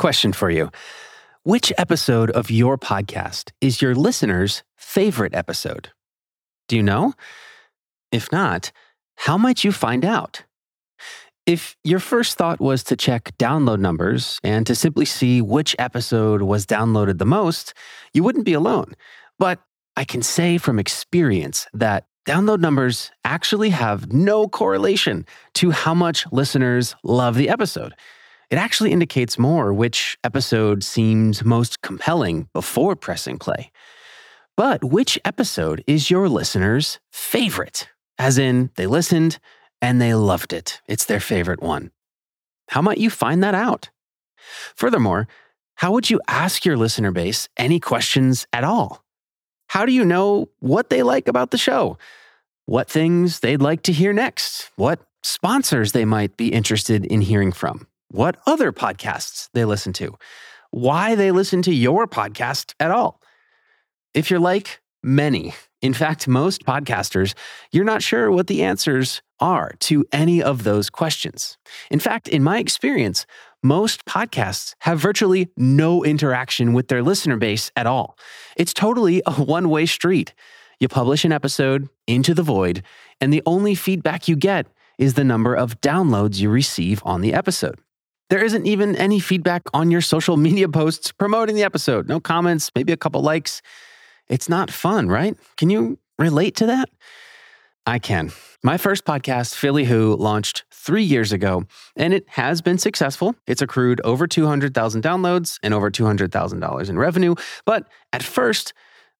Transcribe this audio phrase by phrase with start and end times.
[0.00, 0.70] Question for you
[1.42, 5.90] Which episode of your podcast is your listener's favorite episode?
[6.68, 7.12] Do you know?
[8.10, 8.72] If not,
[9.16, 10.44] how might you find out?
[11.44, 16.40] If your first thought was to check download numbers and to simply see which episode
[16.40, 17.74] was downloaded the most,
[18.14, 18.94] you wouldn't be alone.
[19.38, 19.60] But
[19.98, 25.26] I can say from experience that download numbers actually have no correlation
[25.56, 27.94] to how much listeners love the episode.
[28.50, 33.70] It actually indicates more which episode seems most compelling before pressing play.
[34.56, 37.88] But which episode is your listener's favorite?
[38.18, 39.38] As in, they listened
[39.80, 40.82] and they loved it.
[40.86, 41.92] It's their favorite one.
[42.68, 43.90] How might you find that out?
[44.74, 45.28] Furthermore,
[45.76, 49.04] how would you ask your listener base any questions at all?
[49.68, 51.98] How do you know what they like about the show?
[52.66, 54.70] What things they'd like to hear next?
[54.76, 57.86] What sponsors they might be interested in hearing from?
[58.10, 60.16] What other podcasts they listen to,
[60.70, 63.20] why they listen to your podcast at all.
[64.14, 67.34] If you're like many, in fact, most podcasters,
[67.72, 71.56] you're not sure what the answers are to any of those questions.
[71.90, 73.24] In fact, in my experience,
[73.62, 78.18] most podcasts have virtually no interaction with their listener base at all.
[78.56, 80.34] It's totally a one way street.
[80.80, 82.82] You publish an episode into the void,
[83.20, 84.66] and the only feedback you get
[84.98, 87.78] is the number of downloads you receive on the episode.
[88.30, 92.08] There isn't even any feedback on your social media posts promoting the episode.
[92.08, 93.60] No comments, maybe a couple likes.
[94.28, 95.36] It's not fun, right?
[95.56, 96.88] Can you relate to that?
[97.86, 98.30] I can.
[98.62, 101.64] My first podcast, Philly Who, launched three years ago,
[101.96, 103.34] and it has been successful.
[103.48, 107.34] It's accrued over 200,000 downloads and over $200,000 in revenue.
[107.64, 108.72] But at first,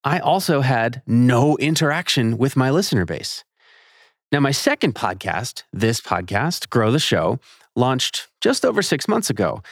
[0.04, 3.42] I also had no interaction with my listener base.
[4.30, 7.40] Now, my second podcast, this podcast, Grow the Show,
[7.76, 9.62] launched just over six months ago,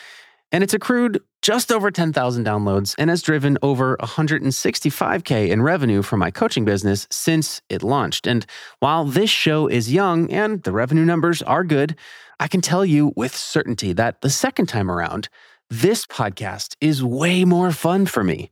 [0.52, 6.16] and it's accrued just over 10,000 downloads and has driven over 165K in revenue for
[6.16, 8.26] my coaching business since it launched.
[8.26, 8.44] And
[8.80, 11.96] while this show is young and the revenue numbers are good,
[12.40, 15.28] I can tell you with certainty that the second time around,
[15.70, 18.50] this podcast is way more fun for me.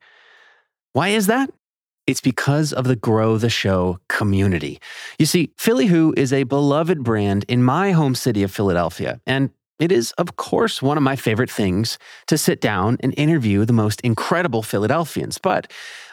[0.92, 1.50] Why is that?
[2.06, 4.80] It's because of the Grow the Show community.
[5.18, 9.50] You see, Philly Who is a beloved brand in my home city of Philadelphia, and
[9.78, 13.72] it is, of course, one of my favorite things to sit down and interview the
[13.72, 15.38] most incredible Philadelphians.
[15.38, 15.70] But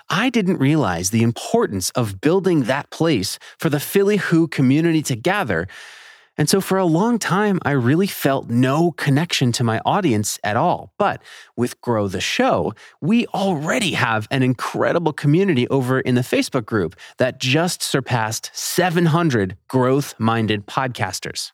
[0.10, 5.16] I didn't realize the importance of building that place for the Philly Who community to
[5.16, 5.68] gather
[6.38, 10.58] and so for a long time, I really felt no connection to my audience at
[10.58, 10.94] all.
[10.98, 11.22] But
[11.56, 16.96] with Grow the Show, we already have an incredible community over in the Facebook group
[17.18, 21.52] that just surpassed 700 growth minded podcasters.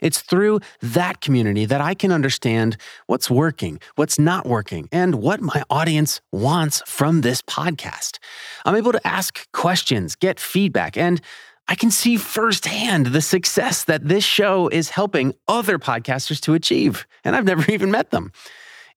[0.00, 5.40] It's through that community that I can understand what's working, what's not working, and what
[5.40, 8.18] my audience wants from this podcast.
[8.64, 11.20] I'm able to ask questions, get feedback, and
[11.68, 17.06] I can see firsthand the success that this show is helping other podcasters to achieve.
[17.24, 18.32] And I've never even met them.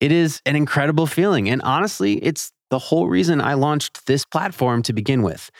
[0.00, 1.48] It is an incredible feeling.
[1.48, 5.50] And honestly, it's the whole reason I launched this platform to begin with.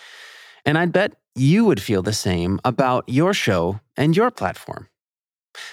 [0.64, 4.88] And I'd bet you would feel the same about your show and your platform.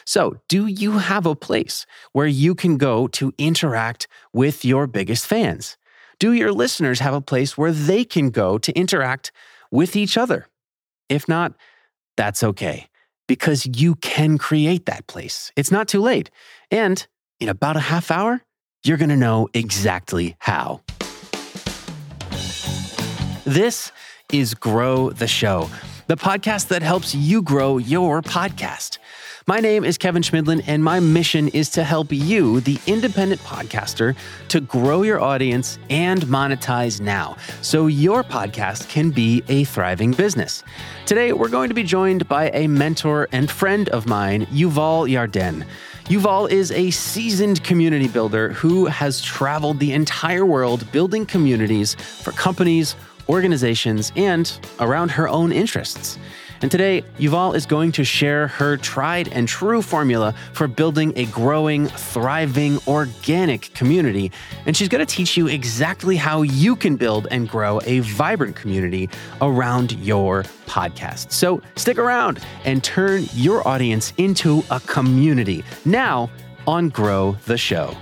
[0.05, 5.27] So, do you have a place where you can go to interact with your biggest
[5.27, 5.77] fans?
[6.19, 9.31] Do your listeners have a place where they can go to interact
[9.69, 10.47] with each other?
[11.09, 11.53] If not,
[12.15, 12.87] that's okay
[13.27, 15.51] because you can create that place.
[15.55, 16.29] It's not too late.
[16.71, 17.05] And
[17.39, 18.41] in about a half hour,
[18.83, 20.81] you're going to know exactly how.
[23.45, 23.91] This
[24.31, 25.69] is Grow the Show,
[26.07, 28.97] the podcast that helps you grow your podcast.
[29.49, 34.13] My name is Kevin Schmidlin, and my mission is to help you, the independent podcaster,
[34.49, 40.65] to grow your audience and monetize now so your podcast can be a thriving business.
[41.05, 45.65] Today, we're going to be joined by a mentor and friend of mine, Yuval Yarden.
[46.07, 52.33] Yuval is a seasoned community builder who has traveled the entire world building communities for
[52.33, 52.97] companies,
[53.29, 56.19] organizations, and around her own interests.
[56.61, 61.25] And today, Yuval is going to share her tried and true formula for building a
[61.25, 64.31] growing, thriving, organic community.
[64.65, 68.55] And she's going to teach you exactly how you can build and grow a vibrant
[68.55, 69.09] community
[69.41, 71.31] around your podcast.
[71.31, 76.29] So stick around and turn your audience into a community now
[76.65, 77.95] on Grow the Show.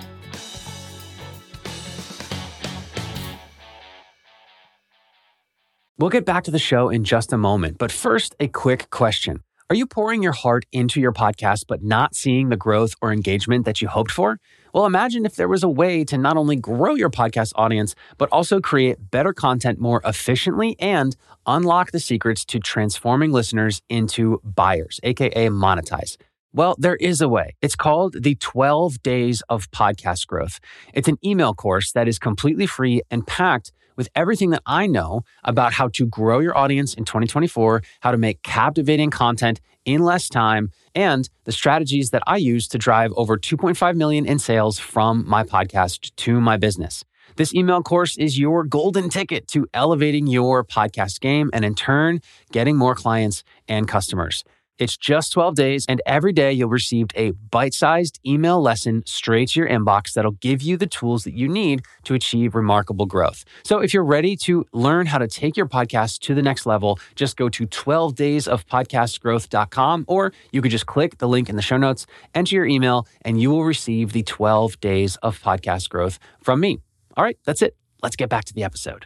[5.98, 9.42] We'll get back to the show in just a moment, but first, a quick question.
[9.70, 13.64] Are you pouring your heart into your podcast but not seeing the growth or engagement
[13.64, 14.38] that you hoped for?
[14.74, 18.28] Well, imagine if there was a way to not only grow your podcast audience, but
[18.34, 21.16] also create better content more efficiently and
[21.48, 26.18] unlock the secrets to transforming listeners into buyers, AKA monetize.
[26.52, 27.56] Well, there is a way.
[27.62, 30.60] It's called the 12 Days of Podcast Growth.
[30.94, 35.24] It's an email course that is completely free and packed with everything that I know
[35.44, 40.30] about how to grow your audience in 2024, how to make captivating content in less
[40.30, 45.28] time, and the strategies that I use to drive over 2.5 million in sales from
[45.28, 47.04] my podcast to my business.
[47.38, 52.22] This email course is your golden ticket to elevating your podcast game and in turn,
[52.52, 54.44] getting more clients and customers.
[54.78, 59.48] It's just 12 days, and every day you'll receive a bite sized email lesson straight
[59.50, 63.46] to your inbox that'll give you the tools that you need to achieve remarkable growth.
[63.64, 67.00] So, if you're ready to learn how to take your podcast to the next level,
[67.16, 72.06] just go to 12daysofpodcastgrowth.com, or you could just click the link in the show notes,
[72.34, 76.80] enter your email, and you will receive the 12 days of podcast growth from me.
[77.16, 77.78] All right, that's it.
[78.04, 79.06] Let's get back to the episode.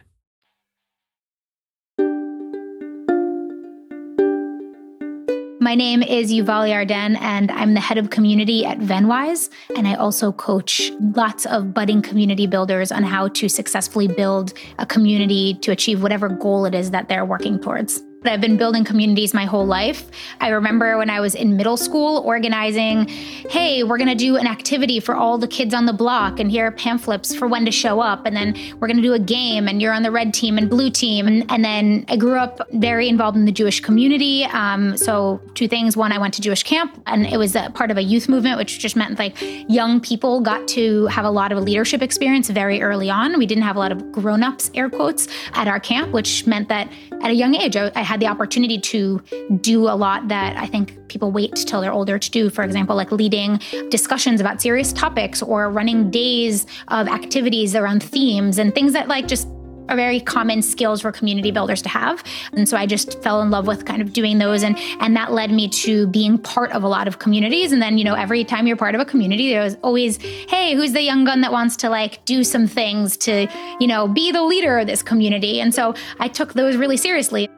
[5.62, 9.50] My name is Yuval Yarden, and I'm the head of community at Venwise.
[9.76, 14.86] And I also coach lots of budding community builders on how to successfully build a
[14.86, 18.02] community to achieve whatever goal it is that they're working towards.
[18.22, 20.10] I've been building communities my whole life.
[20.40, 24.46] I remember when I was in middle school organizing, hey, we're going to do an
[24.46, 27.70] activity for all the kids on the block, and here are pamphlets for when to
[27.70, 28.26] show up.
[28.26, 30.68] And then we're going to do a game, and you're on the red team and
[30.68, 31.26] blue team.
[31.26, 34.44] And, and then I grew up very involved in the Jewish community.
[34.44, 35.96] Um, so, two things.
[35.96, 38.78] One, I went to Jewish camp, and it was part of a youth movement, which
[38.80, 43.08] just meant like young people got to have a lot of leadership experience very early
[43.08, 43.38] on.
[43.38, 46.68] We didn't have a lot of grown ups, air quotes, at our camp, which meant
[46.68, 49.22] that at a young age, I, I had the opportunity to
[49.60, 52.50] do a lot that I think people wait till they're older to do.
[52.50, 58.58] For example, like leading discussions about serious topics or running days of activities around themes
[58.58, 59.46] and things that like just
[59.88, 62.24] are very common skills for community builders to have.
[62.52, 65.30] And so I just fell in love with kind of doing those and and that
[65.32, 68.44] led me to being part of a lot of communities and then you know every
[68.44, 70.16] time you're part of a community there's always
[70.48, 73.46] hey, who's the young gun that wants to like do some things to,
[73.80, 75.60] you know, be the leader of this community.
[75.60, 77.48] And so I took those really seriously.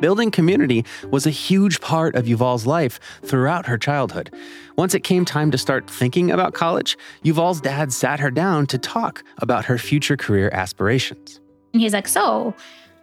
[0.00, 4.32] Building community was a huge part of Yuval's life throughout her childhood.
[4.76, 8.78] Once it came time to start thinking about college, Yuval's dad sat her down to
[8.78, 11.40] talk about her future career aspirations.
[11.72, 12.54] And he's like, So,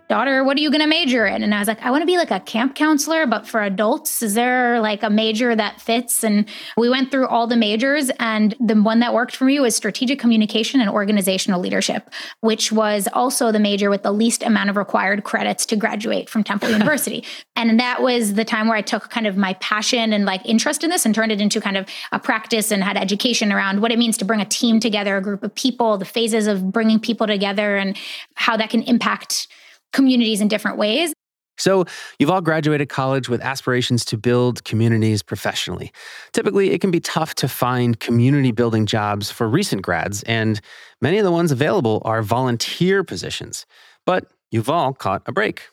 [0.08, 1.42] daughter, what are you going to major in?
[1.42, 4.22] And I was like, I want to be like a camp counselor, but for adults.
[4.22, 6.24] Is there like a major that fits?
[6.24, 6.48] And
[6.78, 10.20] we went through all the majors, and the one that worked for me was strategic
[10.20, 12.10] communication and organizational leadership,
[12.42, 16.44] which was also the major with the least amount of required credits to graduate from
[16.44, 17.24] Temple University.
[17.56, 20.84] And that was the time where I took kind of my passion and like interest
[20.84, 23.92] in this and turned it into kind of a practice and had education around what
[23.92, 27.00] it means to bring a team together, a group of people, the phases of bringing
[27.00, 27.98] people together, and
[28.36, 29.48] how that can impact
[29.94, 31.14] communities in different ways.
[31.58, 31.86] So,
[32.20, 35.92] Yuval graduated college with aspirations to build communities professionally.
[36.34, 40.60] Typically, it can be tough to find community building jobs for recent grads, and
[41.02, 43.66] many of the ones available are volunteer positions.
[44.06, 45.70] But Yuval caught a break.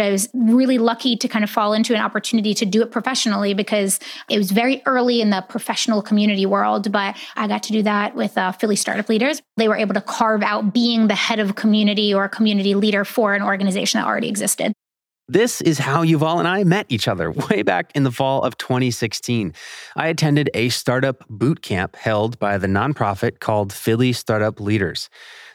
[0.00, 3.54] I was really lucky to kind of fall into an opportunity to do it professionally
[3.54, 6.90] because it was very early in the professional community world.
[6.90, 9.40] But I got to do that with uh, Philly Startup Leaders.
[9.56, 13.34] They were able to carve out being the head of community or community leader for
[13.34, 14.72] an organization that already existed.
[15.30, 18.58] This is how Yuval and I met each other way back in the fall of
[18.58, 19.54] 2016.
[19.94, 25.08] I attended a startup boot camp held by the nonprofit called Philly Startup Leaders.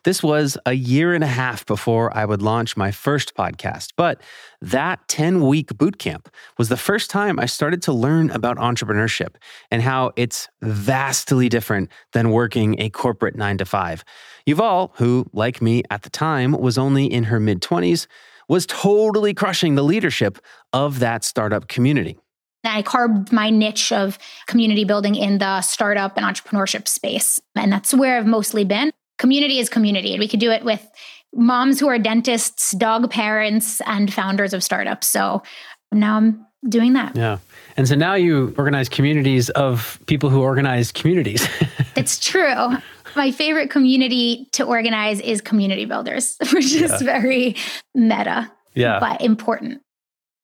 [0.06, 4.22] This was a year and a half before I would launch my first podcast, but
[4.62, 6.28] that 10 week bootcamp
[6.60, 9.38] was the first time I started to learn about entrepreneurship
[9.72, 14.04] and how it's vastly different than working a corporate nine to five.
[14.48, 18.06] Yuval, who, like me at the time, was only in her mid 20s,
[18.48, 20.38] was totally crushing the leadership
[20.72, 22.16] of that startup community.
[22.64, 27.42] I carved my niche of community building in the startup and entrepreneurship space.
[27.56, 28.92] And that's where I've mostly been.
[29.18, 30.14] Community is community.
[30.14, 30.86] And we could do it with
[31.34, 35.08] moms who are dentists, dog parents, and founders of startups.
[35.08, 35.44] So
[35.92, 37.16] now I'm doing that.
[37.16, 37.38] Yeah.
[37.78, 41.48] And so now you organize communities of people who organize communities.
[41.96, 42.78] it's true
[43.16, 47.56] my favorite community to organize is community builders, which is very
[47.94, 49.00] meta, yeah.
[49.00, 49.82] but important.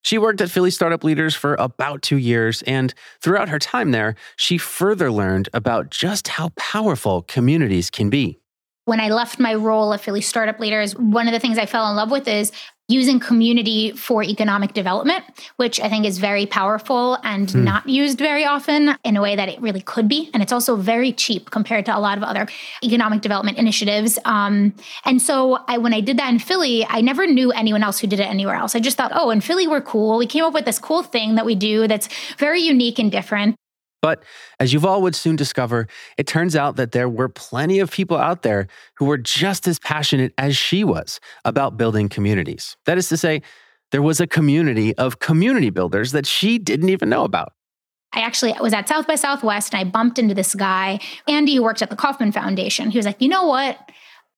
[0.04, 4.16] She worked at Philly Startup Leaders for about two years, and throughout her time there,
[4.36, 8.40] she further learned about just how powerful communities can be.
[8.84, 11.88] When I left my role at Philly Startup Leaders, one of the things I fell
[11.88, 12.50] in love with is
[12.88, 15.24] using community for economic development,
[15.56, 17.64] which I think is very powerful and hmm.
[17.64, 20.30] not used very often in a way that it really could be.
[20.34, 22.46] And it's also very cheap compared to a lot of other
[22.82, 24.18] economic development initiatives.
[24.24, 24.74] Um,
[25.04, 28.06] and so I, when I did that in Philly, I never knew anyone else who
[28.06, 28.74] did it anywhere else.
[28.74, 30.18] I just thought, oh, in Philly, we're cool.
[30.18, 33.56] We came up with this cool thing that we do that's very unique and different.
[34.02, 34.24] But
[34.58, 35.86] as Yuval would soon discover,
[36.18, 38.66] it turns out that there were plenty of people out there
[38.96, 42.76] who were just as passionate as she was about building communities.
[42.84, 43.42] That is to say,
[43.92, 47.52] there was a community of community builders that she didn't even know about.
[48.14, 51.62] I actually was at South by Southwest and I bumped into this guy, Andy, who
[51.62, 52.90] worked at the Kauffman Foundation.
[52.90, 53.78] He was like, You know what?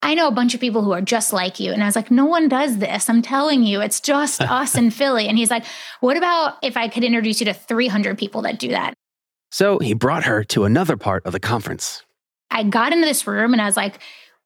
[0.02, 1.72] I know a bunch of people who are just like you.
[1.72, 3.08] And I was like, no one does this.
[3.08, 5.28] I'm telling you, it's just us in Philly.
[5.28, 5.64] And he's like,
[6.00, 8.92] what about if I could introduce you to 300 people that do that?
[9.54, 12.02] So he brought her to another part of the conference.
[12.50, 14.00] I got into this room and I was like,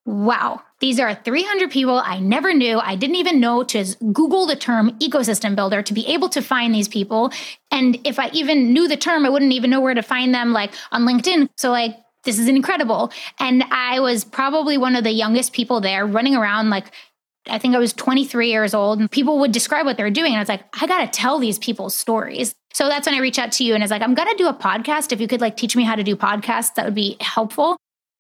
[0.05, 2.79] wow, these are 300 people I never knew.
[2.79, 6.75] I didn't even know to Google the term ecosystem builder to be able to find
[6.75, 7.33] these people.
[7.71, 10.53] And if I even knew the term, I wouldn't even know where to find them,
[10.53, 11.49] like on LinkedIn.
[11.57, 13.11] So, like, this is incredible.
[13.39, 16.93] And I was probably one of the youngest people there running around like
[17.47, 20.33] I think I was 23 years old and people would describe what they were doing.
[20.33, 22.55] And I was like, I got to tell these people's stories.
[22.73, 24.37] So that's when I reached out to you and I was like, I'm going to
[24.37, 25.13] do a podcast.
[25.13, 27.77] If you could like teach me how to do podcasts, that would be helpful.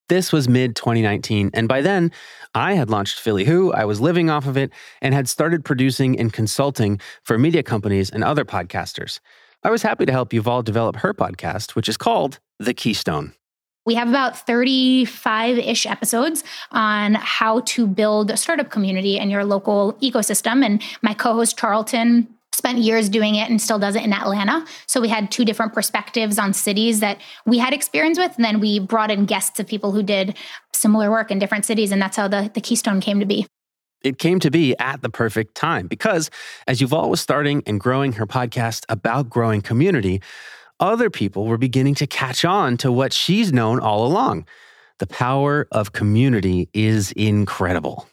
[0.08, 1.50] This was mid 2019.
[1.52, 2.10] And by then,
[2.54, 3.72] I had launched Philly Who.
[3.72, 8.08] I was living off of it and had started producing and consulting for media companies
[8.08, 9.20] and other podcasters.
[9.64, 13.34] I was happy to help Yuval develop her podcast, which is called The Keystone.
[13.84, 19.44] We have about 35 ish episodes on how to build a startup community in your
[19.44, 20.64] local ecosystem.
[20.64, 22.28] And my co host, Charlton,
[22.58, 24.66] spent years doing it and still does it in Atlanta.
[24.86, 28.34] So we had two different perspectives on cities that we had experience with.
[28.36, 30.36] And then we brought in guests of people who did
[30.74, 31.92] similar work in different cities.
[31.92, 33.46] And that's how the, the Keystone came to be.
[34.02, 36.30] It came to be at the perfect time because
[36.66, 40.20] as Yuval was starting and growing her podcast about growing community,
[40.80, 44.46] other people were beginning to catch on to what she's known all along.
[44.98, 48.08] The power of community is incredible.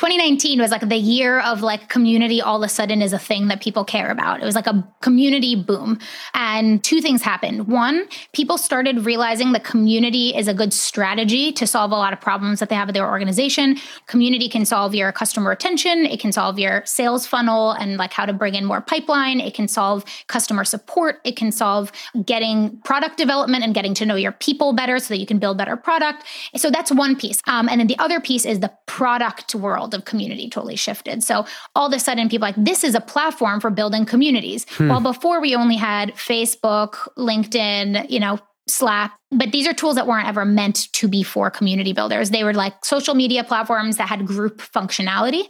[0.00, 3.48] 2019 was like the year of like community all of a sudden is a thing
[3.48, 4.40] that people care about.
[4.40, 5.98] It was like a community boom.
[6.32, 7.68] And two things happened.
[7.68, 12.20] One, people started realizing that community is a good strategy to solve a lot of
[12.20, 13.76] problems that they have with their organization.
[14.06, 18.24] Community can solve your customer retention, it can solve your sales funnel and like how
[18.24, 21.92] to bring in more pipeline, it can solve customer support, it can solve
[22.24, 25.58] getting product development and getting to know your people better so that you can build
[25.58, 26.24] better product.
[26.56, 27.42] So that's one piece.
[27.46, 31.22] Um, and then the other piece is the product world world of community totally shifted.
[31.22, 31.44] So
[31.74, 34.66] all of a sudden, people like, this is a platform for building communities.
[34.70, 34.88] Hmm.
[34.88, 40.06] While before we only had Facebook, LinkedIn, you know, Slack, but these are tools that
[40.06, 42.30] weren't ever meant to be for community builders.
[42.30, 45.48] They were like social media platforms that had group functionality.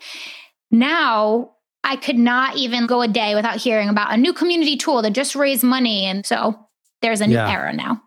[0.71, 1.53] Now,
[1.85, 5.13] I could not even go a day without hearing about a new community tool that
[5.13, 6.07] just raised money.
[6.07, 6.55] And so
[7.03, 7.51] there's a new yeah.
[7.51, 8.01] era now.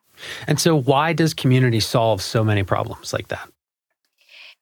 [0.47, 3.49] And so, why does community solve so many problems like that?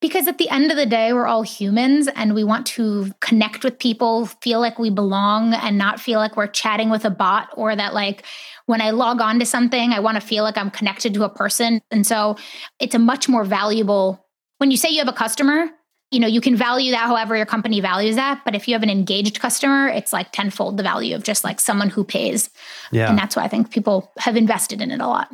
[0.02, 3.64] Because at the end of the day, we're all humans and we want to connect
[3.64, 7.50] with people, feel like we belong, and not feel like we're chatting with a bot
[7.56, 8.24] or that, like,
[8.66, 11.30] when I log on to something, I want to feel like I'm connected to a
[11.30, 11.82] person.
[11.92, 12.36] And so
[12.80, 14.26] it's a much more valuable,
[14.58, 15.70] when you say you have a customer,
[16.10, 18.42] you know, you can value that however your company values that.
[18.44, 21.60] But if you have an engaged customer, it's like tenfold the value of just like
[21.60, 22.50] someone who pays.
[22.92, 23.10] Yeah.
[23.10, 25.30] And that's why I think people have invested in it a lot.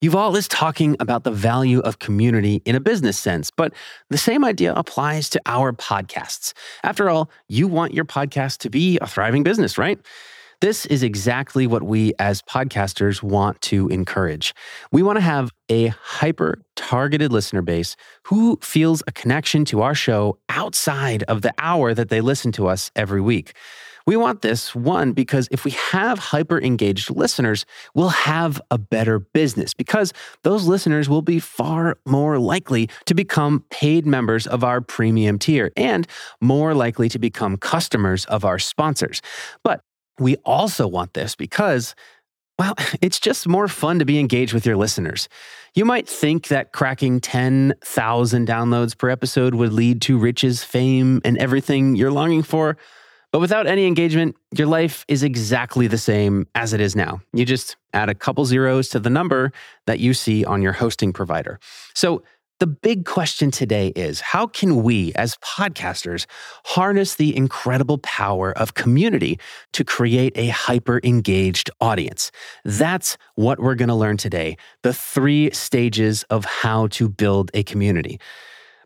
[0.00, 3.72] Yuval is talking about the value of community in a business sense, but
[4.10, 6.52] the same idea applies to our podcasts.
[6.84, 9.98] After all, you want your podcast to be a thriving business, right?
[10.60, 14.54] This is exactly what we as podcasters want to encourage.
[14.92, 19.96] We want to have a hyper targeted listener base who feels a connection to our
[19.96, 23.54] show outside of the hour that they listen to us every week.
[24.08, 29.18] We want this, one, because if we have hyper engaged listeners, we'll have a better
[29.18, 34.80] business because those listeners will be far more likely to become paid members of our
[34.80, 36.06] premium tier and
[36.40, 39.20] more likely to become customers of our sponsors.
[39.62, 39.82] But
[40.18, 41.94] we also want this because
[42.58, 45.28] well, it's just more fun to be engaged with your listeners.
[45.74, 51.36] You might think that cracking 10,000 downloads per episode would lead to riches, fame, and
[51.36, 52.78] everything you're longing for.
[53.30, 57.20] But without any engagement, your life is exactly the same as it is now.
[57.32, 59.52] You just add a couple zeros to the number
[59.86, 61.60] that you see on your hosting provider.
[61.94, 62.22] So,
[62.60, 66.26] the big question today is how can we, as podcasters,
[66.64, 69.38] harness the incredible power of community
[69.74, 72.32] to create a hyper engaged audience?
[72.64, 77.62] That's what we're going to learn today the three stages of how to build a
[77.62, 78.18] community.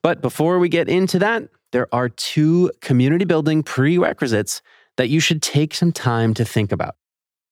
[0.02, 4.62] But before we get into that, there are two community building prerequisites
[4.96, 6.94] that you should take some time to think about.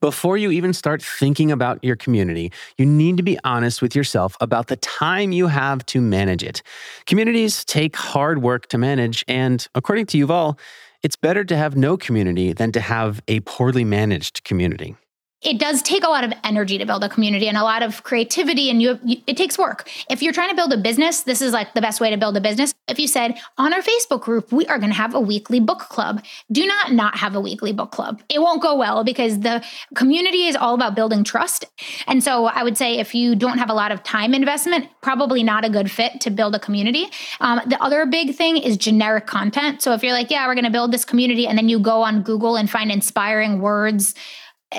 [0.00, 4.34] Before you even start thinking about your community, you need to be honest with yourself
[4.40, 6.62] about the time you have to manage it.
[7.04, 10.58] Communities take hard work to manage, and according to Yuval,
[11.02, 14.96] it's better to have no community than to have a poorly managed community
[15.42, 18.02] it does take a lot of energy to build a community and a lot of
[18.02, 19.88] creativity and you, you, it takes work.
[20.10, 22.36] If you're trying to build a business this is like the best way to build
[22.36, 22.74] a business.
[22.88, 25.80] If you said on our facebook group we are going to have a weekly book
[25.80, 26.22] club.
[26.52, 28.22] Do not not have a weekly book club.
[28.28, 31.64] It won't go well because the community is all about building trust.
[32.06, 35.42] And so i would say if you don't have a lot of time investment probably
[35.42, 37.06] not a good fit to build a community.
[37.40, 39.80] Um, the other big thing is generic content.
[39.80, 42.02] So if you're like yeah we're going to build this community and then you go
[42.02, 44.14] on google and find inspiring words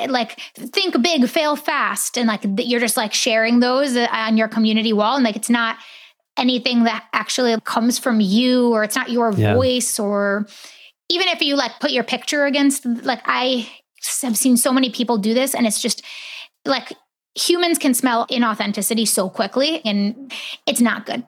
[0.07, 4.48] like think big fail fast and like you're just like sharing those uh, on your
[4.48, 5.77] community wall and like it's not
[6.38, 9.53] anything that actually comes from you or it's not your yeah.
[9.53, 10.48] voice or
[11.10, 13.69] even if you like put your picture against like i
[14.21, 16.03] have seen so many people do this and it's just
[16.65, 16.93] like
[17.35, 20.33] humans can smell inauthenticity so quickly and
[20.67, 21.25] it's not good.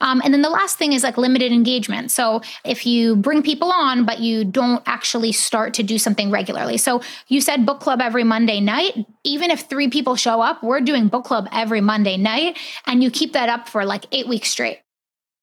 [0.00, 2.10] Um, and then the last thing is like limited engagement.
[2.10, 6.76] So if you bring people on but you don't actually start to do something regularly.
[6.76, 9.06] So you said book club every monday night.
[9.22, 13.10] Even if three people show up we're doing book club every monday night and you
[13.10, 14.80] keep that up for like eight weeks straight.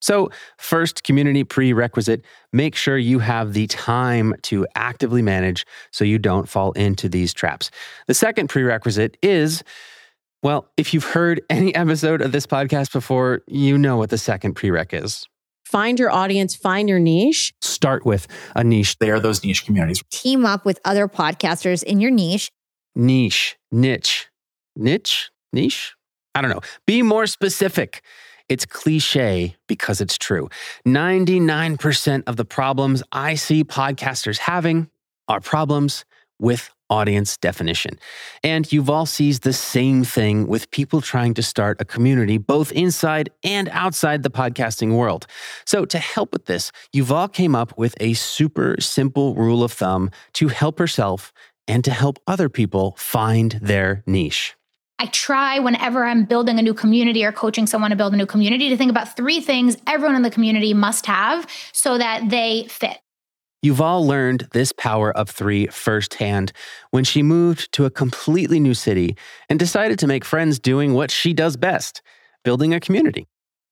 [0.02, 6.18] So, first community prerequisite make sure you have the time to actively manage so you
[6.18, 7.70] don't fall into these traps.
[8.08, 9.64] The second prerequisite is
[10.44, 14.56] well, if you've heard any episode of this podcast before, you know what the second
[14.56, 15.28] prereq is.
[15.66, 17.54] Find your audience, find your niche.
[17.62, 18.98] Start with a niche.
[19.00, 20.04] They are those niche communities.
[20.12, 22.52] Team up with other podcasters in your niche.
[22.94, 24.30] Niche, niche,
[24.76, 25.96] niche, niche.
[26.36, 26.60] I don't know.
[26.86, 28.02] Be more specific.
[28.50, 30.50] It's cliche because it's true.
[30.86, 34.90] 99% of the problems I see podcasters having
[35.30, 36.04] are problems
[36.38, 37.98] with audience definition.
[38.44, 43.32] And Yuval sees the same thing with people trying to start a community both inside
[43.44, 45.26] and outside the podcasting world.
[45.66, 50.12] So, to help with this, Yuval came up with a super simple rule of thumb
[50.34, 51.34] to help herself
[51.68, 54.56] and to help other people find their niche.
[55.00, 58.28] I try whenever I'm building a new community or coaching someone to build a new
[58.28, 62.68] community to think about three things everyone in the community must have so that they
[62.70, 63.00] fit.
[63.64, 66.52] Yuval learned this power of three firsthand
[66.90, 69.16] when she moved to a completely new city
[69.50, 72.02] and decided to make friends doing what she does best
[72.44, 73.28] building a community.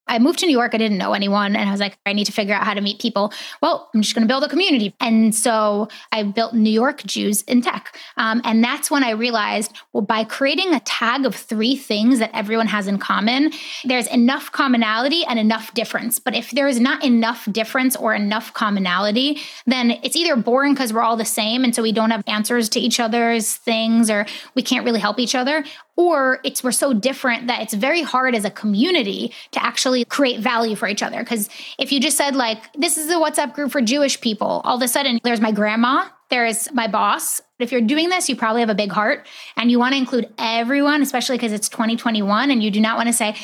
[0.09, 0.73] I moved to New York.
[0.73, 1.55] I didn't know anyone.
[1.55, 3.31] And I was like, I need to figure out how to meet people.
[3.61, 4.95] Well, I'm just going to build a community.
[4.99, 7.97] And so I built New York Jews in Tech.
[8.17, 12.31] Um, and that's when I realized, well, by creating a tag of three things that
[12.33, 13.51] everyone has in common,
[13.85, 16.19] there's enough commonality and enough difference.
[16.19, 20.91] But if there is not enough difference or enough commonality, then it's either boring because
[20.91, 21.63] we're all the same.
[21.63, 25.19] And so we don't have answers to each other's things or we can't really help
[25.19, 25.63] each other
[25.99, 30.39] or it's we're so different that it's very hard as a community to actually create
[30.39, 33.69] value for each other because if you just said like this is a whatsapp group
[33.69, 37.81] for jewish people all of a sudden there's my grandma there's my boss if you're
[37.81, 41.35] doing this you probably have a big heart and you want to include everyone especially
[41.35, 43.35] because it's 2021 and you do not want to say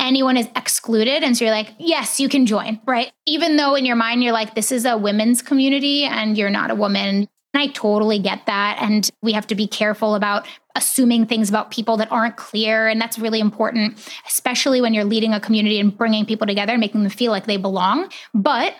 [0.00, 1.24] anyone is excluded.
[1.24, 3.10] And so you're like, yes, you can join, right?
[3.26, 6.70] Even though in your mind you're like, this is a women's community and you're not
[6.70, 7.28] a woman.
[7.58, 8.78] And I totally get that.
[8.80, 12.86] And we have to be careful about assuming things about people that aren't clear.
[12.86, 16.80] And that's really important, especially when you're leading a community and bringing people together and
[16.80, 18.12] making them feel like they belong.
[18.32, 18.76] But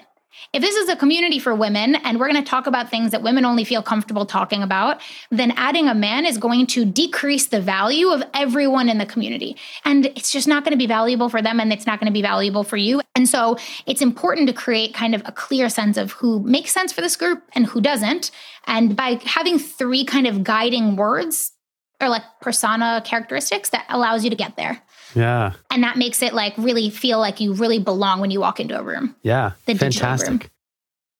[0.52, 3.22] if this is a community for women and we're going to talk about things that
[3.22, 7.60] women only feel comfortable talking about, then adding a man is going to decrease the
[7.60, 9.56] value of everyone in the community.
[9.84, 12.12] And it's just not going to be valuable for them and it's not going to
[12.12, 13.00] be valuable for you.
[13.14, 16.92] And so it's important to create kind of a clear sense of who makes sense
[16.92, 18.30] for this group and who doesn't.
[18.66, 21.52] And by having three kind of guiding words
[22.00, 24.82] or like persona characteristics that allows you to get there.
[25.14, 25.52] Yeah.
[25.70, 28.78] And that makes it like really feel like you really belong when you walk into
[28.78, 29.16] a room.
[29.22, 29.52] Yeah.
[29.66, 30.28] The Fantastic.
[30.28, 30.40] Room.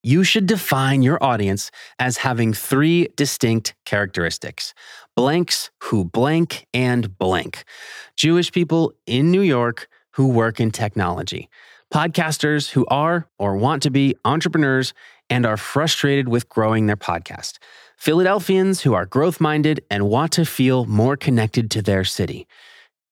[0.03, 4.75] You should define your audience as having three distinct characteristics
[5.17, 7.65] blanks who blank and blank.
[8.15, 11.51] Jewish people in New York who work in technology,
[11.93, 14.95] podcasters who are or want to be entrepreneurs
[15.29, 17.59] and are frustrated with growing their podcast,
[17.97, 22.47] Philadelphians who are growth minded and want to feel more connected to their city.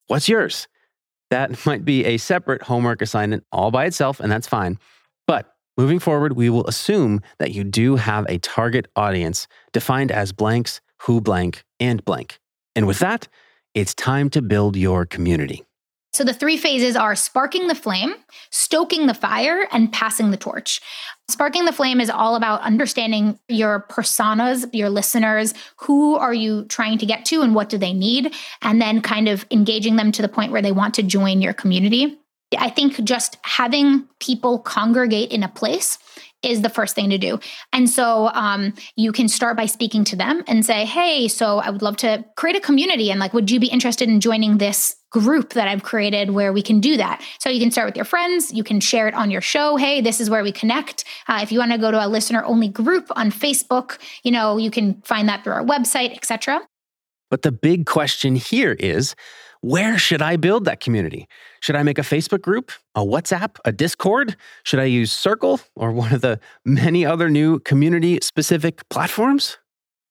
[0.07, 0.69] What's yours?
[1.31, 4.79] That might be a separate homework assignment all by itself, and that's fine.
[5.27, 10.33] But moving forward, we will assume that you do have a target audience defined as
[10.33, 12.39] blanks, who blank, and blank.
[12.75, 13.29] And with that,
[13.75, 15.65] it's time to build your community.
[16.13, 18.15] So the three phases are sparking the flame,
[18.51, 20.81] stoking the fire, and passing the torch.
[21.29, 26.97] Sparking the flame is all about understanding your personas, your listeners, who are you trying
[26.99, 30.23] to get to and what do they need, and then kind of engaging them to
[30.23, 32.19] the point where they want to join your community.
[32.57, 35.99] I think just having people congregate in a place
[36.43, 37.39] is the first thing to do.
[37.73, 41.71] And so um, you can start by speaking to them and say, hey, so I
[41.71, 43.11] would love to create a community.
[43.11, 46.63] And like, would you be interested in joining this group that I've created where we
[46.63, 47.23] can do that?
[47.39, 48.53] So you can start with your friends.
[48.53, 49.77] You can share it on your show.
[49.77, 51.05] Hey, this is where we connect.
[51.27, 54.57] Uh, if you want to go to a listener only group on Facebook, you know,
[54.57, 56.61] you can find that through our website, etc.
[57.31, 59.17] But the big question here is
[59.63, 61.29] where should I build that community?
[61.67, 64.37] Should I make a Facebook group, a WhatsApp, a Discord?
[64.63, 69.59] Should I use Circle or one of the many other new community specific platforms?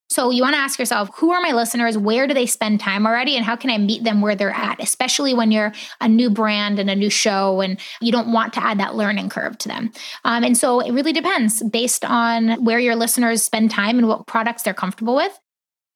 [0.09, 1.97] So you want to ask yourself, who are my listeners?
[1.97, 3.37] Where do they spend time already?
[3.37, 4.83] And how can I meet them where they're at?
[4.83, 8.61] Especially when you're a new brand and a new show and you don't want to
[8.61, 9.93] add that learning curve to them.
[10.25, 14.27] Um, and so it really depends based on where your listeners spend time and what
[14.27, 15.39] products they're comfortable with.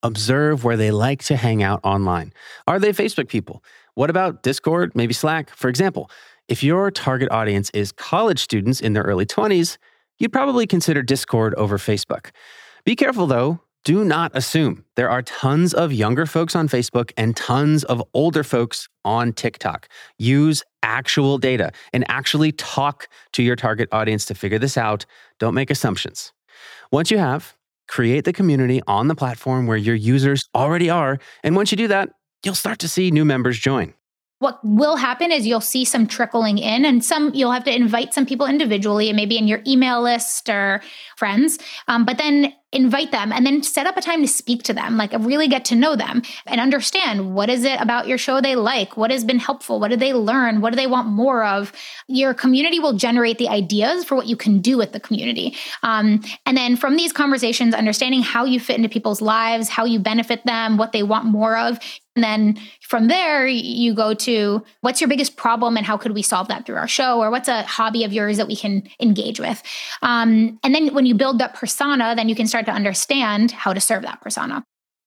[0.03, 2.31] Observe where they like to hang out online.
[2.65, 3.61] Are they Facebook people?
[3.99, 5.49] What about Discord, maybe Slack?
[5.49, 6.09] For example,
[6.47, 9.77] if your target audience is college students in their early 20s,
[10.19, 12.29] you'd probably consider Discord over Facebook.
[12.85, 14.85] Be careful though, do not assume.
[14.95, 19.89] There are tons of younger folks on Facebook and tons of older folks on TikTok.
[20.17, 25.05] Use actual data and actually talk to your target audience to figure this out.
[25.39, 26.31] Don't make assumptions.
[26.89, 27.57] Once you have,
[27.89, 31.19] create the community on the platform where your users already are.
[31.43, 32.11] And once you do that,
[32.43, 33.93] you'll start to see new members join.
[34.39, 38.13] What will happen is you'll see some trickling in, and some you'll have to invite
[38.13, 40.81] some people individually, and maybe in your email list or
[41.17, 41.59] friends.
[41.89, 44.95] Um, but then invite them and then set up a time to speak to them
[44.95, 48.55] like really get to know them and understand what is it about your show they
[48.55, 51.71] like what has been helpful what did they learn what do they want more of
[52.07, 56.21] your community will generate the ideas for what you can do with the community um,
[56.45, 60.45] and then from these conversations understanding how you fit into people's lives how you benefit
[60.45, 61.79] them what they want more of
[62.19, 66.21] and then from there, you go to what's your biggest problem and how could we
[66.21, 67.19] solve that through our show?
[67.19, 69.63] Or what's a hobby of yours that we can engage with?
[70.01, 73.73] Um, and then when you build that persona, then you can start to understand how
[73.73, 74.63] to serve that persona.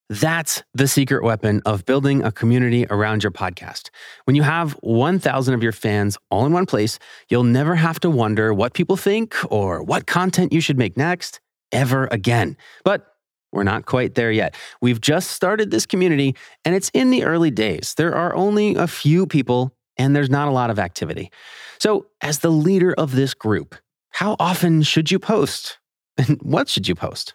[0.09, 3.89] That's the secret weapon of building a community around your podcast.
[4.25, 6.99] When you have 1,000 of your fans all in one place,
[7.31, 11.41] you'll never have to wonder what people think or what content you should make next
[11.73, 12.59] ever again.
[12.85, 13.07] But
[13.53, 14.55] we're not quite there yet.
[14.81, 16.35] We've just started this community
[16.65, 17.95] and it's in the early days.
[17.97, 21.31] There are only a few people and there's not a lot of activity.
[21.79, 23.77] So, as the leader of this group,
[24.11, 25.79] how often should you post?
[26.19, 27.35] And what should you post?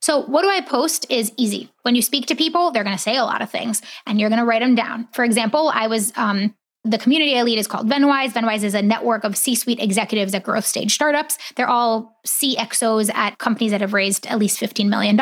[0.00, 1.70] So, what do I post is easy.
[1.82, 4.30] When you speak to people, they're going to say a lot of things and you're
[4.30, 5.08] going to write them down.
[5.12, 8.30] For example, I was um, the community I lead is called Venwise.
[8.30, 11.36] Venwise is a network of C suite executives at growth stage startups.
[11.54, 15.20] They're all CXOs at companies that have raised at least $15 million.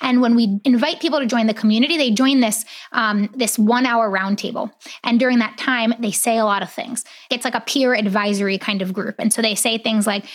[0.00, 3.86] And when we invite people to join the community, they join this, um, this one
[3.86, 4.70] hour roundtable.
[5.02, 7.04] And during that time, they say a lot of things.
[7.28, 9.16] It's like a peer advisory kind of group.
[9.18, 10.26] And so they say things like,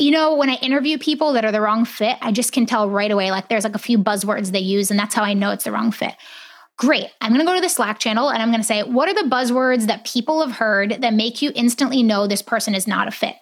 [0.00, 2.88] you know, when I interview people that are the wrong fit, I just can tell
[2.88, 3.30] right away.
[3.30, 5.72] Like there's like a few buzzwords they use, and that's how I know it's the
[5.72, 6.14] wrong fit.
[6.78, 7.08] Great.
[7.20, 9.12] I'm going to go to the Slack channel and I'm going to say, what are
[9.12, 13.06] the buzzwords that people have heard that make you instantly know this person is not
[13.06, 13.36] a fit?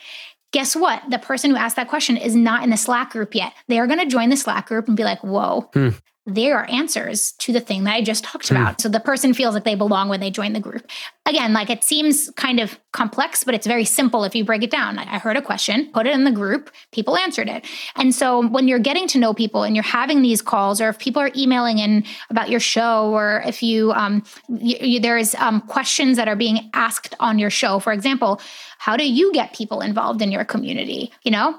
[0.53, 1.03] Guess what?
[1.09, 3.53] The person who asked that question is not in the Slack group yet.
[3.69, 5.91] They are going to join the Slack group and be like, whoa, hmm
[6.29, 8.77] there are answers to the thing that I just talked about.
[8.77, 8.83] Mm.
[8.83, 10.87] So the person feels like they belong when they join the group.
[11.25, 14.71] Again, like it seems kind of complex, but it's very simple if you break it
[14.71, 14.99] down.
[14.99, 17.67] I heard a question, put it in the group, people answered it.
[17.97, 20.99] And so when you're getting to know people and you're having these calls, or if
[20.99, 25.63] people are emailing in about your show, or if you, um, you, you there's um,
[25.63, 28.41] questions that are being asked on your show, for example,
[28.79, 31.11] how do you get people involved in your community?
[31.23, 31.59] You know,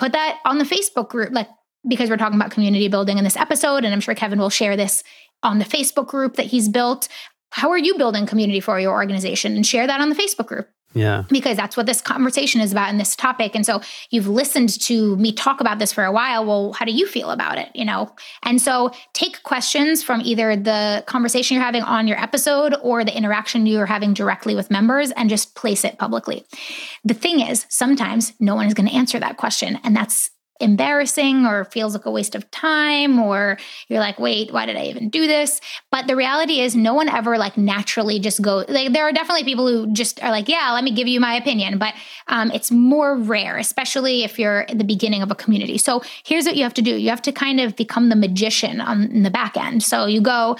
[0.00, 1.32] put that on the Facebook group.
[1.32, 1.48] Like
[1.88, 4.76] because we're talking about community building in this episode, and I'm sure Kevin will share
[4.76, 5.02] this
[5.42, 7.08] on the Facebook group that he's built.
[7.50, 9.56] How are you building community for your organization?
[9.56, 10.68] And share that on the Facebook group.
[10.92, 11.22] Yeah.
[11.28, 13.54] Because that's what this conversation is about in this topic.
[13.54, 16.44] And so you've listened to me talk about this for a while.
[16.44, 17.70] Well, how do you feel about it?
[17.74, 18.12] You know?
[18.42, 23.16] And so take questions from either the conversation you're having on your episode or the
[23.16, 26.44] interaction you're having directly with members and just place it publicly.
[27.04, 29.78] The thing is, sometimes no one is going to answer that question.
[29.84, 34.66] And that's embarrassing or feels like a waste of time or you're like wait why
[34.66, 35.60] did i even do this?
[35.90, 39.44] But the reality is no one ever like naturally just go like there are definitely
[39.44, 41.78] people who just are like yeah let me give you my opinion.
[41.78, 41.94] But
[42.28, 45.78] um, it's more rare especially if you're in the beginning of a community.
[45.78, 46.96] So here's what you have to do.
[46.96, 49.82] You have to kind of become the magician on the back end.
[49.82, 50.56] So you go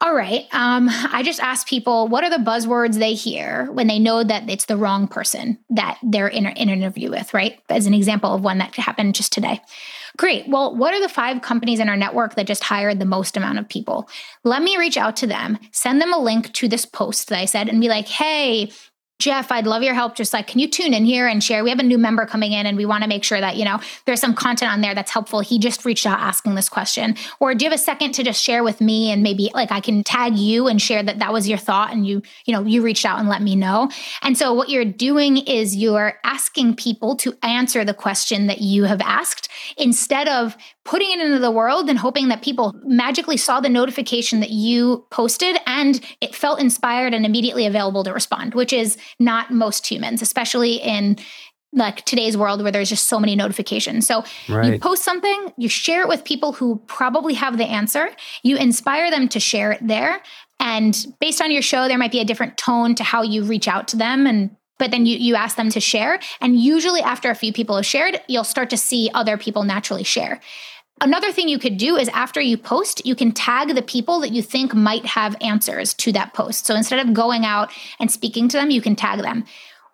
[0.00, 0.44] All right.
[0.52, 4.48] Um, I just ask people what are the buzzwords they hear when they know that
[4.50, 7.58] it's the wrong person that they're in, in an interview with, right?
[7.70, 9.60] As an example of one that happened just today.
[10.18, 10.48] Great.
[10.48, 13.58] Well, what are the five companies in our network that just hired the most amount
[13.58, 14.08] of people?
[14.44, 17.44] Let me reach out to them, send them a link to this post that I
[17.44, 18.70] said, and be like, hey,
[19.18, 20.14] Jeff, I'd love your help.
[20.14, 21.64] Just like, can you tune in here and share?
[21.64, 23.64] We have a new member coming in and we want to make sure that, you
[23.64, 25.40] know, there's some content on there that's helpful.
[25.40, 27.16] He just reached out asking this question.
[27.40, 29.80] Or do you have a second to just share with me and maybe like I
[29.80, 32.82] can tag you and share that that was your thought and you, you know, you
[32.82, 33.90] reached out and let me know.
[34.20, 38.84] And so what you're doing is you're asking people to answer the question that you
[38.84, 39.48] have asked
[39.78, 44.40] instead of putting it into the world and hoping that people magically saw the notification
[44.40, 49.50] that you posted and it felt inspired and immediately available to respond, which is not
[49.50, 51.16] most humans, especially in
[51.72, 54.06] like today's world where there's just so many notifications.
[54.06, 54.72] So right.
[54.72, 58.08] you post something, you share it with people who probably have the answer,
[58.42, 60.22] you inspire them to share it there.
[60.58, 63.68] And based on your show, there might be a different tone to how you reach
[63.68, 66.20] out to them and but then you, you ask them to share.
[66.42, 70.02] And usually after a few people have shared, you'll start to see other people naturally
[70.02, 70.38] share.
[71.00, 74.32] Another thing you could do is after you post, you can tag the people that
[74.32, 76.64] you think might have answers to that post.
[76.64, 79.44] So instead of going out and speaking to them, you can tag them.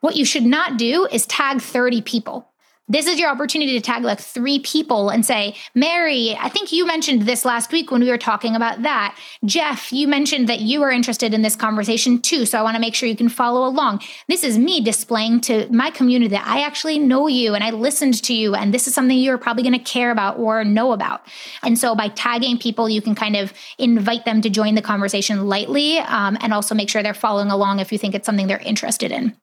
[0.01, 2.52] What you should not do is tag 30 people
[2.93, 6.87] this is your opportunity to tag like three people and say, Mary, I think you
[6.87, 9.19] mentioned this last week when we were talking about that.
[9.47, 12.45] Jeff, you mentioned that you were interested in this conversation too.
[12.45, 14.03] So I want to make sure you can follow along.
[14.29, 18.23] This is me displaying to my community that I actually know you and I listened
[18.25, 18.55] to you.
[18.55, 21.27] And this is something you're probably going to care about or know about.
[21.63, 25.47] And so by tagging people, you can kind of invite them to join the conversation
[25.47, 28.59] lightly um, and also make sure they're following along if you think it's something they're
[28.59, 29.35] interested in.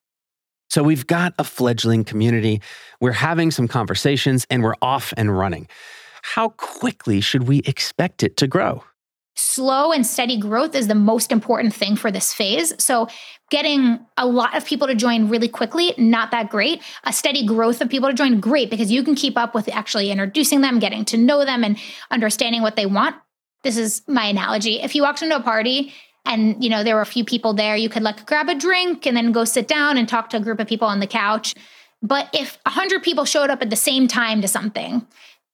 [0.70, 2.62] So we've got a fledgling community.
[3.02, 5.68] We're having some conversations and we're off and running.
[6.22, 8.84] How quickly should we expect it to grow?
[9.36, 12.74] Slow and steady growth is the most important thing for this phase.
[12.84, 13.08] So,
[13.50, 16.84] getting a lot of people to join really quickly, not that great.
[17.06, 20.12] A steady growth of people to join, great, because you can keep up with actually
[20.12, 21.80] introducing them, getting to know them, and
[22.12, 23.16] understanding what they want.
[23.64, 24.82] This is my analogy.
[24.82, 25.94] If you walked into a party
[26.30, 27.76] and you know there were a few people there.
[27.76, 30.40] You could like grab a drink and then go sit down and talk to a
[30.40, 31.56] group of people on the couch.
[32.02, 35.06] But if 100 people showed up at the same time to something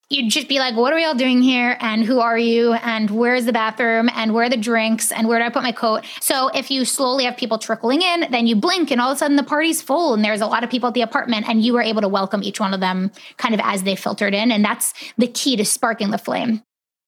[0.09, 1.77] you'd just be like what are we all doing here?
[1.79, 2.73] And who are you?
[2.73, 4.09] And where's the bathroom?
[4.13, 5.11] And where are the drinks?
[5.11, 6.05] And where do i put my coat?
[6.21, 9.19] So if you slowly have people trickling in then you blink and all of a
[9.19, 11.73] sudden the party's full and there's a lot of people at the apartment and you
[11.73, 14.51] were able to welcome each one of them kind of as they filtered in.
[14.51, 16.63] And that's the key to sparking the flame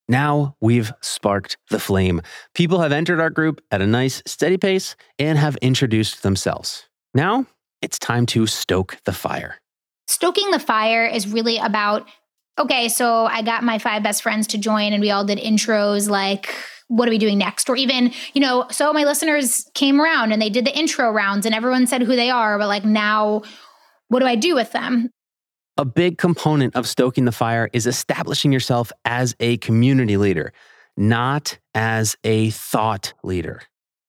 [0.08, 2.22] now we've sparked the flame.
[2.54, 6.88] People have entered our group at a nice, steady pace and have introduced themselves.
[7.14, 7.46] Now
[7.82, 9.58] it's time to stoke the fire.
[10.08, 12.08] Stoking the fire is really about
[12.60, 16.10] okay, so I got my five best friends to join and we all did intros
[16.10, 16.54] like,
[16.88, 17.70] what are we doing next?
[17.70, 21.46] Or even, you know, so my listeners came around and they did the intro rounds
[21.46, 23.44] and everyone said who they are, but like now,
[24.08, 25.12] what do I do with them?
[25.78, 30.52] A big component of stoking the fire is establishing yourself as a community leader,
[30.96, 33.62] not as a thought leader.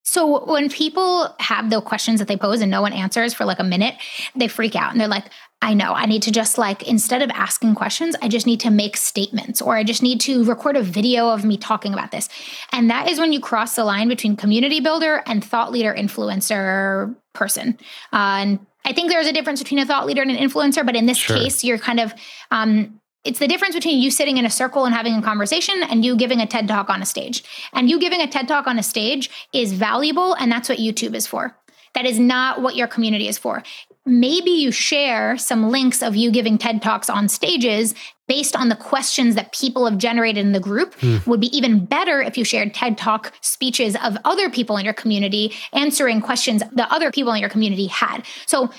[0.03, 3.59] So when people have the questions that they pose and no one answers for like
[3.59, 3.95] a minute,
[4.35, 5.27] they freak out and they're like,
[5.61, 8.71] I know, I need to just like, instead of asking questions, I just need to
[8.71, 12.31] make statements or I just need to record a video of me talking about this.
[12.73, 17.15] And that is when you cross the line between community builder and thought leader influencer
[17.35, 17.77] person.
[18.11, 20.97] Uh, and I think there's a difference between a thought leader and an influencer, but
[20.97, 21.37] in this sure.
[21.37, 22.15] case, you're kind of
[22.51, 26.05] um, it's the difference between you sitting in a circle and having a conversation and
[26.05, 27.45] you giving a TED talk on a stage.
[27.75, 31.15] And you giving a TED talk on a stage is valuable, and that's what YouTube
[31.15, 31.55] is for.
[31.95, 33.63] That is not what your community is for
[34.09, 37.95] maybe you share some links of you giving TED Talks on stages
[38.27, 41.27] based on the questions that people have generated in the group mm.
[41.27, 44.95] would be even better if you shared TED Talk speeches of other people in your
[44.95, 48.25] community answering questions that other people in your community had.
[48.47, 48.71] So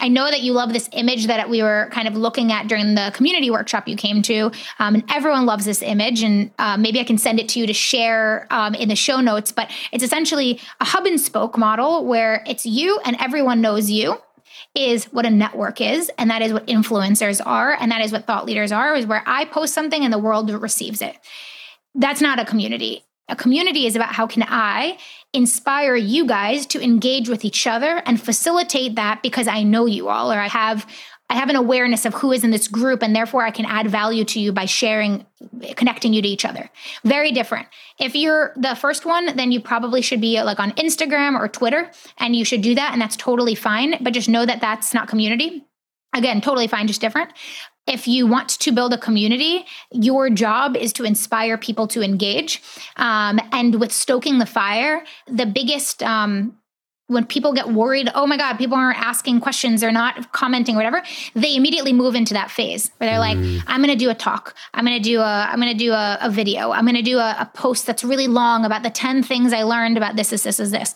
[0.00, 2.94] I know that you love this image that we were kind of looking at during
[2.94, 6.22] the community workshop you came to, um, and everyone loves this image.
[6.22, 9.20] And uh, maybe I can send it to you to share um, in the show
[9.20, 9.52] notes.
[9.52, 14.18] But it's essentially a hub and spoke model where it's you and everyone knows you
[14.74, 18.26] is what a network is and that is what influencers are and that is what
[18.26, 21.16] thought leaders are is where i post something and the world receives it.
[21.94, 23.04] That's not a community.
[23.28, 24.98] A community is about how can i
[25.32, 30.08] inspire you guys to engage with each other and facilitate that because i know you
[30.08, 30.86] all or i have
[31.30, 33.88] I have an awareness of who is in this group, and therefore I can add
[33.88, 35.24] value to you by sharing,
[35.74, 36.70] connecting you to each other.
[37.02, 37.66] Very different.
[37.98, 41.90] If you're the first one, then you probably should be like on Instagram or Twitter,
[42.18, 43.96] and you should do that, and that's totally fine.
[44.02, 45.64] But just know that that's not community.
[46.14, 47.32] Again, totally fine, just different.
[47.86, 52.62] if you want to build a community, your job is to inspire people to engage.
[52.96, 56.56] Um, and with stoking the fire, the biggest um,
[57.06, 61.02] when people get worried, oh my God, people aren't asking questions, they're not commenting, whatever,
[61.34, 63.62] they immediately move into that phase where they're like, mm.
[63.66, 66.70] I'm gonna do a talk, I'm gonna do a, I'm gonna do a, a video,
[66.70, 69.98] I'm gonna do a, a, post that's really long about the 10 things I learned
[69.98, 70.94] about this, is this, is this.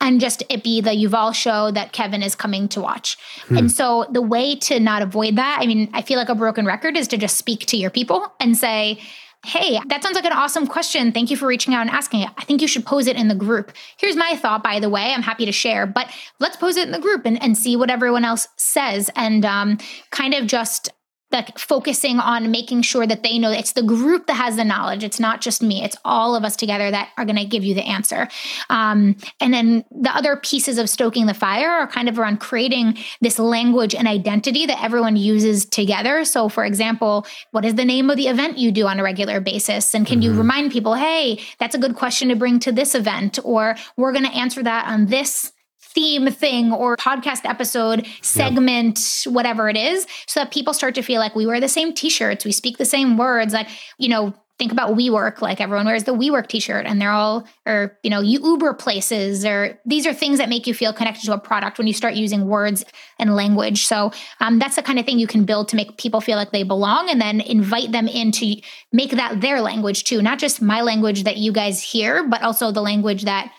[0.00, 3.16] And just it be the Yuval show that Kevin is coming to watch.
[3.46, 3.56] Hmm.
[3.56, 6.66] And so the way to not avoid that, I mean, I feel like a broken
[6.66, 8.98] record is to just speak to your people and say,
[9.44, 11.12] Hey, that sounds like an awesome question.
[11.12, 12.30] Thank you for reaching out and asking it.
[12.38, 13.72] I think you should pose it in the group.
[13.98, 15.12] Here's my thought, by the way.
[15.12, 17.90] I'm happy to share, but let's pose it in the group and, and see what
[17.90, 19.78] everyone else says and um,
[20.10, 20.90] kind of just
[21.34, 25.04] like focusing on making sure that they know it's the group that has the knowledge.
[25.04, 25.82] It's not just me.
[25.84, 28.28] It's all of us together that are going to give you the answer.
[28.70, 32.96] Um, and then the other pieces of stoking the fire are kind of around creating
[33.20, 36.24] this language and identity that everyone uses together.
[36.24, 39.40] So, for example, what is the name of the event you do on a regular
[39.40, 39.94] basis?
[39.94, 40.32] And can mm-hmm.
[40.32, 44.12] you remind people, hey, that's a good question to bring to this event, or we're
[44.12, 45.52] going to answer that on this
[45.94, 49.34] theme thing or podcast episode segment yep.
[49.34, 52.44] whatever it is so that people start to feel like we wear the same t-shirts
[52.44, 56.14] we speak the same words like you know think about WeWork, like everyone wears the
[56.14, 60.38] WeWork t-shirt and they're all, or, you know, you Uber places, or these are things
[60.38, 62.84] that make you feel connected to a product when you start using words
[63.18, 63.86] and language.
[63.86, 66.52] So um, that's the kind of thing you can build to make people feel like
[66.52, 68.56] they belong and then invite them in to
[68.92, 72.70] make that their language too, not just my language that you guys hear, but also
[72.70, 73.50] the language that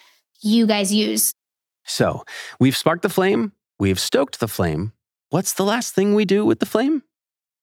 [0.41, 1.33] you guys use.
[1.85, 2.23] So
[2.59, 4.93] we've sparked the flame, we've stoked the flame.
[5.29, 7.03] What's the last thing we do with the flame?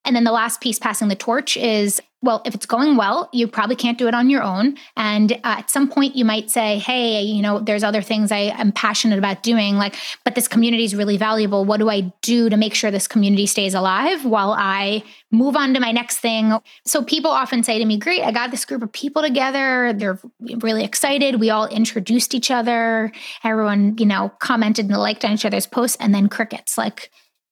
[0.04, 3.48] And then the last piece passing the torch is well, if it's going well, you
[3.48, 4.76] probably can't do it on your own.
[4.96, 8.54] And uh, at some point, you might say, hey, you know, there's other things I
[8.56, 11.64] am passionate about doing, like, but this community is really valuable.
[11.64, 15.74] What do I do to make sure this community stays alive while I move on
[15.74, 16.52] to my next thing?
[16.85, 19.92] So people often say to me, great, I got this group of people together.
[19.92, 20.20] They're
[20.61, 21.40] really excited.
[21.40, 23.11] We all introduced each other.
[23.42, 26.78] Everyone, you know, commented and liked on each other's posts, and then crickets.
[26.78, 27.11] Like,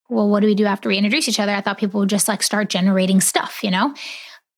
[0.08, 1.52] well, what do we do after we introduce each other?
[1.52, 3.94] I thought people would just like start generating stuff, you know?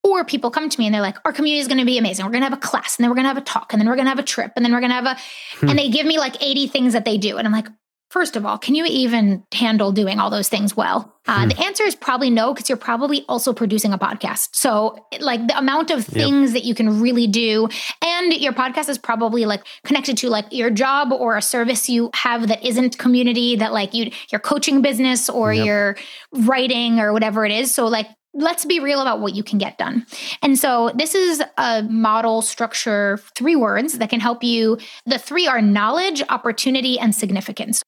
[0.04, 2.24] Or people come to me and they're like, our community is going to be amazing.
[2.24, 3.80] We're going to have a class and then we're going to have a talk and
[3.80, 5.16] then we're going to have a trip and then we're going to have a,
[5.58, 5.68] hmm.
[5.68, 7.36] and they give me like 80 things that they do.
[7.36, 7.68] And I'm like,
[8.12, 11.16] first of all, can you even handle doing all those things well?
[11.26, 11.48] Uh, hmm.
[11.48, 14.50] The answer is probably no, because you're probably also producing a podcast.
[14.52, 16.62] So, like the amount of things yep.
[16.62, 17.68] that you can really do,
[18.04, 22.10] and your podcast is probably like connected to like your job or a service you
[22.14, 25.64] have that isn't community, that like you your coaching business or yep.
[25.64, 25.96] your
[26.32, 27.74] writing or whatever it is.
[27.74, 30.06] So, like let's be real about what you can get done.
[30.42, 34.78] And so this is a model structure, three words that can help you.
[35.06, 37.82] The three are knowledge, opportunity, and significance.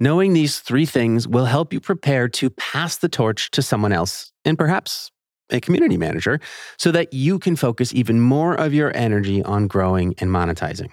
[0.00, 4.32] Knowing these three things will help you prepare to pass the torch to someone else
[4.44, 5.10] and perhaps
[5.50, 6.38] a community manager
[6.76, 10.90] so that you can focus even more of your energy on growing and monetizing.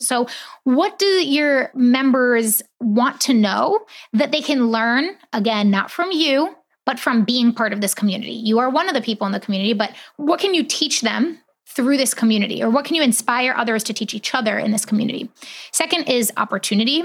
[0.00, 0.26] So,
[0.64, 3.80] what do your members want to know
[4.12, 5.16] that they can learn?
[5.32, 6.54] Again, not from you,
[6.86, 8.32] but from being part of this community.
[8.32, 11.38] You are one of the people in the community, but what can you teach them
[11.68, 12.62] through this community?
[12.62, 15.28] Or what can you inspire others to teach each other in this community?
[15.72, 17.02] Second is opportunity.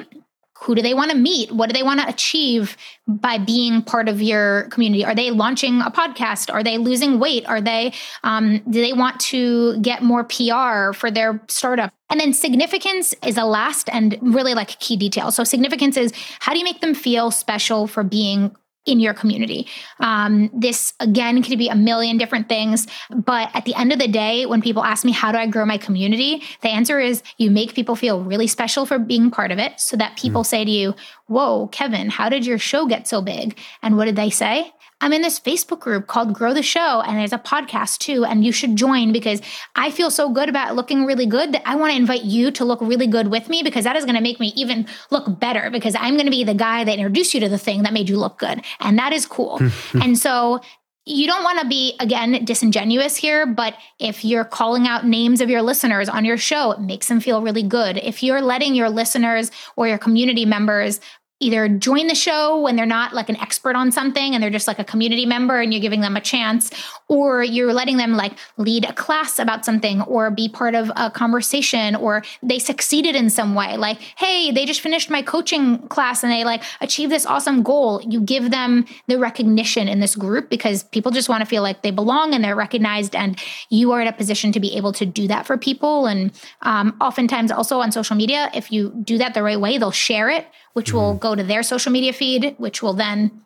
[0.59, 1.51] Who do they want to meet?
[1.51, 5.03] What do they want to achieve by being part of your community?
[5.03, 6.53] Are they launching a podcast?
[6.53, 7.47] Are they losing weight?
[7.47, 11.91] Are they, um, do they want to get more PR for their startup?
[12.11, 15.31] And then significance is a last and really like key detail.
[15.31, 19.67] So significance is how do you make them feel special for being in your community.
[19.99, 24.07] Um, this again could be a million different things, but at the end of the
[24.07, 27.51] day, when people ask me how do I grow my community, the answer is you
[27.51, 30.47] make people feel really special for being part of it, so that people mm.
[30.47, 30.95] say to you,
[31.27, 34.73] "Whoa, Kevin, how did your show get so big?" And what did they say?
[35.01, 38.23] I'm in this Facebook group called Grow the Show, and there's a podcast too.
[38.23, 39.41] And you should join because
[39.75, 42.65] I feel so good about looking really good that I want to invite you to
[42.65, 45.69] look really good with me because that is going to make me even look better
[45.71, 48.09] because I'm going to be the guy that introduced you to the thing that made
[48.09, 48.61] you look good.
[48.79, 49.59] And that is cool.
[49.93, 50.61] and so
[51.05, 55.49] you don't want to be again disingenuous here but if you're calling out names of
[55.49, 58.89] your listeners on your show it makes them feel really good if you're letting your
[58.89, 60.99] listeners or your community members
[61.41, 64.67] either join the show when they're not like an expert on something and they're just
[64.67, 66.71] like a community member and you're giving them a chance
[67.07, 71.09] or you're letting them like lead a class about something or be part of a
[71.09, 73.75] conversation or they succeeded in some way.
[73.75, 78.01] Like hey they just finished my coaching class and they like achieved this awesome goal.
[78.01, 81.81] You give them the recognition in this group because people just want to feel like
[81.81, 83.39] they belong and they're recognized and
[83.69, 86.05] you are in a position to be able to do that for people.
[86.05, 86.31] And
[86.61, 90.29] um, oftentimes also on social media if you do that the right way they'll share
[90.29, 90.97] it which mm-hmm.
[90.97, 93.45] will to their social media feed, which will then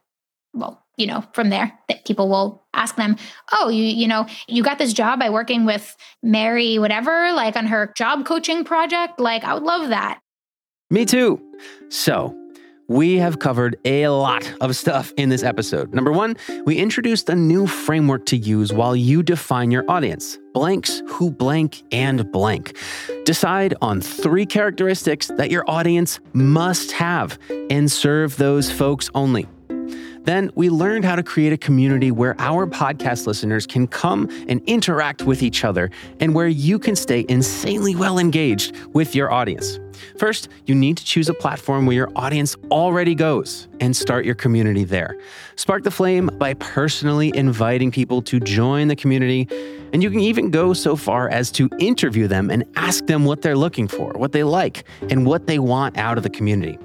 [0.53, 3.17] well, you know, from there that people will ask them,
[3.51, 7.67] "Oh, you you know, you got this job by working with Mary whatever like on
[7.67, 9.19] her job coaching project?
[9.19, 10.19] Like I would love that."
[10.89, 11.41] Me too.
[11.89, 12.35] So,
[12.87, 15.93] we have covered a lot of stuff in this episode.
[15.93, 21.01] Number one, we introduced a new framework to use while you define your audience blanks,
[21.07, 22.77] who blank, and blank.
[23.25, 27.37] Decide on three characteristics that your audience must have
[27.69, 29.47] and serve those folks only.
[30.23, 34.61] Then we learned how to create a community where our podcast listeners can come and
[34.65, 39.79] interact with each other and where you can stay insanely well engaged with your audience.
[40.17, 44.35] First, you need to choose a platform where your audience already goes and start your
[44.35, 45.17] community there.
[45.55, 49.47] Spark the flame by personally inviting people to join the community,
[49.93, 53.41] and you can even go so far as to interview them and ask them what
[53.41, 56.77] they're looking for, what they like, and what they want out of the community.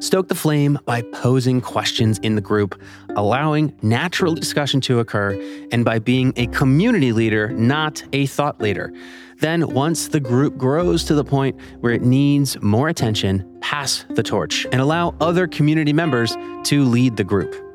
[0.00, 2.80] Stoke the flame by posing questions in the group,
[3.16, 5.32] allowing natural discussion to occur,
[5.72, 8.92] and by being a community leader, not a thought leader.
[9.38, 14.22] Then, once the group grows to the point where it needs more attention, pass the
[14.22, 17.71] torch and allow other community members to lead the group.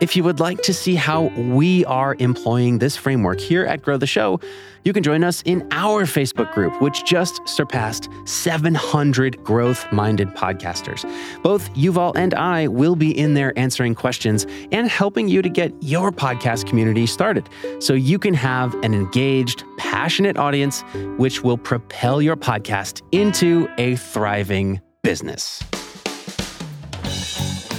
[0.00, 3.96] If you would like to see how we are employing this framework here at Grow
[3.96, 4.40] the Show,
[4.84, 11.04] you can join us in our Facebook group, which just surpassed 700 growth minded podcasters.
[11.42, 15.72] Both Yuval and I will be in there answering questions and helping you to get
[15.80, 17.48] your podcast community started
[17.78, 20.82] so you can have an engaged, passionate audience,
[21.16, 25.62] which will propel your podcast into a thriving business.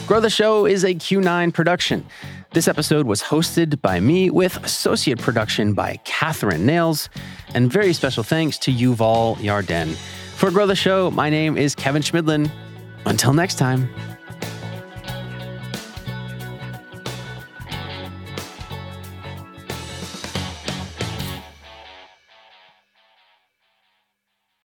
[0.07, 2.05] Grow the Show is a Q9 production.
[2.53, 7.09] This episode was hosted by me with associate production by Catherine Nails,
[7.55, 9.95] and very special thanks to Yuval Yarden.
[10.35, 12.51] For Grow the Show, my name is Kevin Chemidlin.
[13.07, 13.89] Until next time.